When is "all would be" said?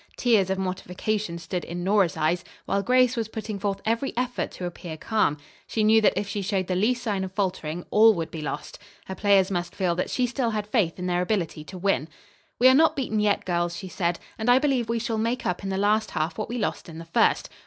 7.91-8.41